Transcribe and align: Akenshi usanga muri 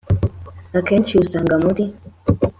Akenshi 0.79 1.13
usanga 1.23 1.55
muri 1.63 1.83